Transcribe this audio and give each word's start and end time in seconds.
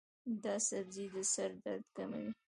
دا 0.43 0.55
سبزی 0.69 1.05
د 1.13 1.15
سر 1.33 1.51
درد 1.63 1.85
کموي. 1.95 2.29